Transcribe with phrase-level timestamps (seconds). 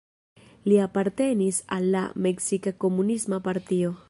[0.71, 3.99] Li apartenis al la Meksika Komunisma Partio.